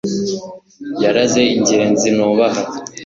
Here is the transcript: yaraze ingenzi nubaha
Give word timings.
yaraze 1.03 1.41
ingenzi 1.57 2.07
nubaha 2.17 2.61